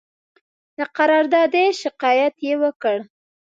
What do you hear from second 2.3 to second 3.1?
یې وکړ.